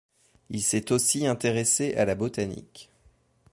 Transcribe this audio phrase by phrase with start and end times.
[0.49, 2.89] Il s'est aussi intéressé à la botanique.